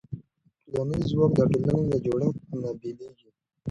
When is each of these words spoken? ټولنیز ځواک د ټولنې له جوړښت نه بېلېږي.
ټولنیز 0.65 1.03
ځواک 1.11 1.31
د 1.37 1.39
ټولنې 1.51 1.85
له 1.91 1.97
جوړښت 2.05 2.39
نه 2.61 2.69
بېلېږي. 2.79 3.29